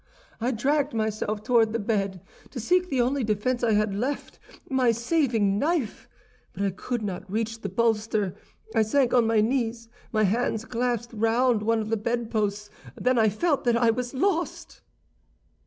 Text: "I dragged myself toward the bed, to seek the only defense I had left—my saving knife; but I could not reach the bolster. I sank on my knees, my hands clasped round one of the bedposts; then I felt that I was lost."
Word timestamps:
"I 0.39 0.49
dragged 0.49 0.95
myself 0.95 1.43
toward 1.43 1.73
the 1.73 1.77
bed, 1.79 2.21
to 2.49 2.59
seek 2.59 2.89
the 2.89 3.01
only 3.01 3.23
defense 3.23 3.63
I 3.63 3.73
had 3.73 3.93
left—my 3.93 4.89
saving 4.89 5.59
knife; 5.59 6.09
but 6.53 6.63
I 6.63 6.71
could 6.71 7.03
not 7.03 7.31
reach 7.31 7.61
the 7.61 7.69
bolster. 7.69 8.33
I 8.73 8.81
sank 8.81 9.13
on 9.13 9.27
my 9.27 9.41
knees, 9.41 9.89
my 10.11 10.23
hands 10.23 10.65
clasped 10.65 11.13
round 11.13 11.61
one 11.61 11.77
of 11.81 11.89
the 11.91 11.97
bedposts; 11.97 12.71
then 12.99 13.19
I 13.19 13.29
felt 13.29 13.63
that 13.65 13.77
I 13.77 13.91
was 13.91 14.15
lost." 14.15 14.81